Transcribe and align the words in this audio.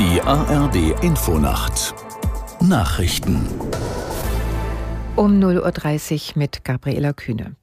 ARD 0.00 1.02
Infonacht 1.02 1.92
Nachrichten 2.60 3.48
um 5.16 5.40
0.30 5.40 6.14
Uhr 6.14 6.38
mit 6.38 6.62
Gabriela 6.62 7.12
Kühne. 7.12 7.56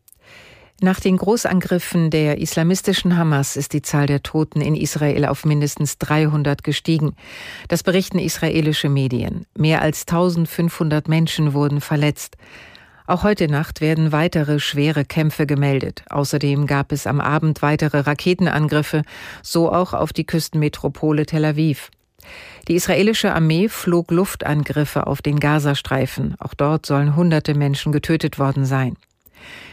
Nach 0.81 0.99
den 0.99 1.15
Großangriffen 1.15 2.09
der 2.09 2.39
islamistischen 2.39 3.15
Hamas 3.15 3.55
ist 3.55 3.71
die 3.71 3.81
Zahl 3.81 4.07
der 4.07 4.21
Toten 4.21 4.59
in 4.59 4.75
Israel 4.75 5.23
auf 5.23 5.45
mindestens 5.45 5.97
300 5.99 6.61
gestiegen. 6.61 7.15
Das 7.69 7.83
berichten 7.83 8.19
israelische 8.19 8.89
Medien. 8.89 9.45
Mehr 9.57 9.81
als 9.81 10.01
1500 10.01 11.07
Menschen 11.07 11.53
wurden 11.53 11.79
verletzt. 11.79 12.35
Auch 13.07 13.23
heute 13.23 13.47
Nacht 13.47 13.79
werden 13.79 14.11
weitere 14.11 14.59
schwere 14.59 15.05
Kämpfe 15.05 15.45
gemeldet. 15.45 16.03
Außerdem 16.09 16.67
gab 16.67 16.91
es 16.91 17.07
am 17.07 17.21
Abend 17.21 17.61
weitere 17.61 17.99
Raketenangriffe, 17.99 19.03
so 19.41 19.71
auch 19.71 19.93
auf 19.93 20.11
die 20.11 20.25
Küstenmetropole 20.25 21.25
Tel 21.25 21.45
Aviv. 21.45 21.91
Die 22.67 22.75
israelische 22.75 23.33
Armee 23.33 23.69
flog 23.69 24.11
Luftangriffe 24.11 25.07
auf 25.07 25.21
den 25.21 25.39
Gazastreifen. 25.39 26.35
Auch 26.39 26.53
dort 26.53 26.85
sollen 26.85 27.15
hunderte 27.15 27.53
Menschen 27.53 27.91
getötet 27.91 28.39
worden 28.39 28.65
sein. 28.65 28.97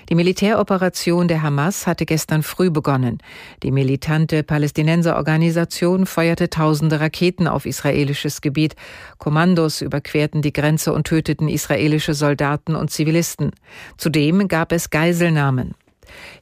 Die 0.09 0.15
Militäroperation 0.15 1.28
der 1.28 1.42
Hamas 1.42 1.87
hatte 1.87 2.05
gestern 2.05 2.42
früh 2.42 2.70
begonnen. 2.70 3.19
Die 3.62 3.70
militante 3.70 4.42
Palästinenserorganisation 4.42 6.06
feuerte 6.06 6.51
tausende 6.51 7.01
Raketen 7.01 7.47
auf 7.47 7.65
israelisches 7.65 8.41
Gebiet. 8.41 8.75
Kommandos 9.19 9.80
überquerten 9.80 10.42
die 10.42 10.53
Grenze 10.53 10.92
und 10.92 11.06
töteten 11.06 11.48
israelische 11.48 12.14
Soldaten 12.14 12.75
und 12.75 12.91
Zivilisten. 12.91 13.53
Zudem 13.97 14.48
gab 14.48 14.73
es 14.73 14.91
Geiselnahmen. 14.91 15.75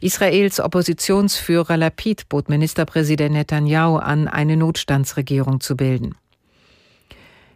Israels 0.01 0.61
Oppositionsführer 0.61 1.77
Lapid 1.77 2.29
bot 2.29 2.49
Ministerpräsident 2.49 3.35
Netanyahu 3.35 3.97
an, 3.97 4.29
eine 4.29 4.57
Notstandsregierung 4.57 5.61
zu 5.61 5.77
bilden. 5.77 6.15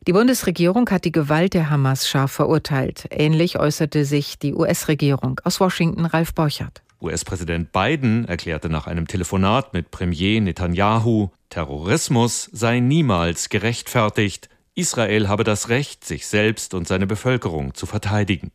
Die 0.06 0.12
Bundesregierung 0.12 0.90
hat 0.90 1.06
die 1.06 1.12
Gewalt 1.12 1.54
der 1.54 1.70
Hamas 1.70 2.06
scharf 2.06 2.32
verurteilt. 2.32 3.06
Ähnlich 3.10 3.58
äußerte 3.58 4.04
sich 4.04 4.38
die 4.38 4.52
US-Regierung. 4.52 5.40
Aus 5.44 5.60
Washington 5.60 6.04
Ralf 6.04 6.34
Borchert. 6.34 6.82
US-Präsident 7.00 7.72
Biden 7.72 8.26
erklärte 8.26 8.68
nach 8.68 8.86
einem 8.86 9.06
Telefonat 9.06 9.72
mit 9.72 9.90
Premier 9.90 10.40
Netanyahu, 10.40 11.30
Terrorismus 11.48 12.50
sei 12.52 12.80
niemals 12.80 13.48
gerechtfertigt. 13.48 14.48
Israel 14.74 15.28
habe 15.28 15.44
das 15.44 15.68
Recht, 15.68 16.04
sich 16.04 16.26
selbst 16.26 16.74
und 16.74 16.88
seine 16.88 17.06
Bevölkerung 17.06 17.74
zu 17.74 17.86
verteidigen. 17.86 18.50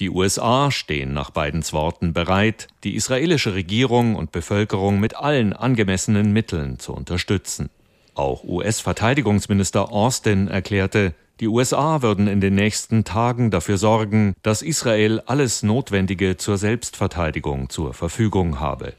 Die 0.00 0.10
USA 0.10 0.72
stehen 0.72 1.12
nach 1.12 1.30
Bidens 1.30 1.72
Worten 1.72 2.12
bereit, 2.12 2.66
die 2.82 2.96
israelische 2.96 3.54
Regierung 3.54 4.16
und 4.16 4.32
Bevölkerung 4.32 4.98
mit 4.98 5.14
allen 5.16 5.52
angemessenen 5.52 6.32
Mitteln 6.32 6.80
zu 6.80 6.92
unterstützen. 6.92 7.70
Auch 8.14 8.42
US-Verteidigungsminister 8.42 9.92
Austin 9.92 10.48
erklärte, 10.48 11.14
die 11.40 11.48
USA 11.48 12.02
würden 12.02 12.26
in 12.26 12.40
den 12.40 12.54
nächsten 12.54 13.04
Tagen 13.04 13.50
dafür 13.50 13.76
sorgen, 13.76 14.34
dass 14.42 14.62
Israel 14.62 15.20
alles 15.26 15.62
Notwendige 15.62 16.36
zur 16.36 16.58
Selbstverteidigung 16.58 17.70
zur 17.70 17.94
Verfügung 17.94 18.60
habe. 18.60 18.94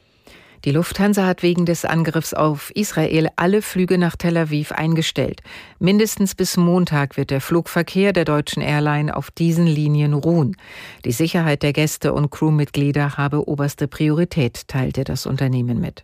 Die 0.66 0.72
Lufthansa 0.72 1.28
hat 1.28 1.44
wegen 1.44 1.68
des 1.68 1.86
Angriffs 1.86 2.34
auf 2.34 2.72
Israel 2.74 3.30
alle 3.36 3.62
Flüge 3.62 4.00
nach 4.00 4.16
Tel 4.16 4.36
Aviv 4.36 4.72
eingestellt. 4.72 5.42
Mindestens 5.78 6.34
bis 6.34 6.58
Montag 6.58 7.18
wird 7.18 7.30
der 7.30 7.40
Flugverkehr 7.40 8.14
der 8.14 8.26
deutschen 8.26 8.64
Airline 8.64 9.16
auf 9.16 9.30
diesen 9.30 9.68
Linien 9.68 10.16
ruhen. 10.16 10.58
Die 11.06 11.12
Sicherheit 11.12 11.62
der 11.62 11.72
Gäste 11.72 12.14
und 12.14 12.32
Crewmitglieder 12.32 13.16
habe 13.16 13.48
oberste 13.48 13.88
Priorität, 13.88 14.68
teilte 14.68 15.04
das 15.04 15.28
Unternehmen 15.28 15.80
mit. 15.80 16.04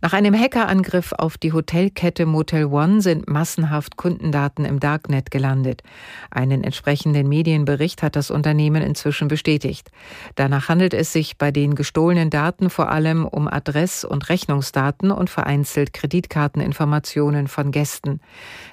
Nach 0.00 0.12
einem 0.12 0.38
Hackerangriff 0.38 1.12
auf 1.12 1.38
die 1.38 1.52
Hotelkette 1.52 2.24
Motel 2.24 2.66
One 2.66 3.02
sind 3.02 3.28
massenhaft 3.28 3.96
Kundendaten 3.96 4.64
im 4.64 4.78
Darknet 4.78 5.32
gelandet. 5.32 5.82
Einen 6.30 6.62
entsprechenden 6.62 7.28
Medienbericht 7.28 8.04
hat 8.04 8.14
das 8.14 8.30
Unternehmen 8.30 8.80
inzwischen 8.80 9.26
bestätigt. 9.26 9.90
Danach 10.36 10.68
handelt 10.68 10.94
es 10.94 11.12
sich 11.12 11.36
bei 11.36 11.50
den 11.50 11.74
gestohlenen 11.74 12.30
Daten 12.30 12.70
vor 12.70 12.90
allem 12.90 13.26
um 13.26 13.48
Adress- 13.48 14.04
und 14.04 14.28
Rechnungsdaten 14.28 15.10
und 15.10 15.30
vereinzelt 15.30 15.92
Kreditkarteninformationen 15.92 17.48
von 17.48 17.72
Gästen. 17.72 18.20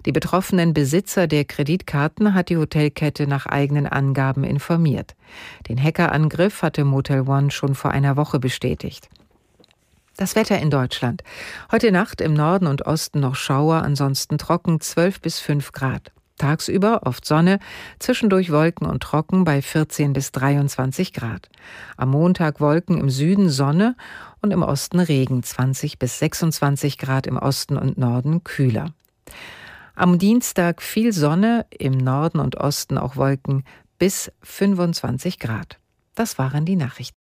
Die 0.05 0.11
betroffenen 0.11 0.75
Besitzer 0.75 1.25
der 1.25 1.45
Kreditkarten 1.45 2.35
hat 2.35 2.49
die 2.49 2.57
Hotelkette 2.57 3.25
nach 3.25 3.47
eigenen 3.47 3.87
Angaben 3.87 4.43
informiert. 4.43 5.15
Den 5.69 5.81
Hackerangriff 5.81 6.61
hatte 6.61 6.85
Motel 6.85 7.21
One 7.27 7.49
schon 7.49 7.73
vor 7.73 7.89
einer 7.89 8.15
Woche 8.15 8.39
bestätigt. 8.39 9.09
Das 10.17 10.37
Wetter 10.37 10.57
in 10.59 10.69
Deutschland. 10.69 11.23
Heute 11.73 11.91
Nacht 11.91 12.21
im 12.21 12.33
Norden 12.33 12.67
und 12.67 12.85
Osten 12.85 13.19
noch 13.19 13.35
Schauer, 13.35 13.81
ansonsten 13.81 14.37
trocken 14.37 14.79
12 14.79 15.19
bis 15.19 15.39
5 15.39 15.73
Grad. 15.73 16.13
Tagsüber 16.37 17.01
oft 17.03 17.25
Sonne, 17.25 17.59
zwischendurch 17.99 18.49
Wolken 18.49 18.87
und 18.87 19.03
Trocken 19.03 19.43
bei 19.43 19.61
14 19.61 20.13
bis 20.13 20.31
23 20.31 21.11
Grad. 21.11 21.49
Am 21.97 22.11
Montag 22.11 22.61
Wolken 22.61 22.97
im 22.97 23.09
Süden 23.09 23.49
Sonne 23.49 23.97
und 24.41 24.51
im 24.51 24.63
Osten 24.63 25.01
Regen 25.01 25.43
20 25.43 25.99
bis 25.99 26.19
26 26.19 26.97
Grad 26.97 27.27
im 27.27 27.37
Osten 27.37 27.77
und 27.77 27.97
Norden 27.97 28.43
kühler. 28.45 28.93
Am 29.95 30.17
Dienstag 30.17 30.81
viel 30.81 31.11
Sonne, 31.11 31.65
im 31.77 31.97
Norden 31.97 32.39
und 32.39 32.55
Osten 32.55 32.97
auch 32.97 33.17
Wolken 33.17 33.65
bis 33.97 34.31
25 34.43 35.39
Grad. 35.39 35.77
Das 36.15 36.37
waren 36.37 36.63
die 36.63 36.77
Nachrichten. 36.77 37.24